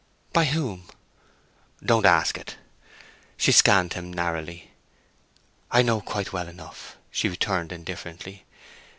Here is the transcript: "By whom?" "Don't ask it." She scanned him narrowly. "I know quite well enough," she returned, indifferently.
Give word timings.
"By 0.33 0.45
whom?" 0.45 0.89
"Don't 1.85 2.07
ask 2.07 2.35
it." 2.35 2.55
She 3.37 3.51
scanned 3.51 3.93
him 3.93 4.11
narrowly. 4.11 4.71
"I 5.69 5.83
know 5.83 6.01
quite 6.01 6.33
well 6.33 6.47
enough," 6.47 6.97
she 7.11 7.29
returned, 7.29 7.71
indifferently. 7.71 8.45